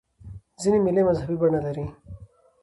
[0.61, 1.85] ځیني مېلې مذهبي بڼه لري.